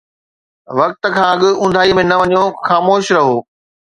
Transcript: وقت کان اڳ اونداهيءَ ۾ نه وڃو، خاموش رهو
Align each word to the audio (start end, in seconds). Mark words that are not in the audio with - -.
وقت 0.79 1.01
کان 1.15 1.25
اڳ 1.31 1.41
اونداهيءَ 1.61 1.97
۾ 1.99 2.03
نه 2.11 2.15
وڃو، 2.21 2.43
خاموش 2.67 3.05
رهو 3.15 3.35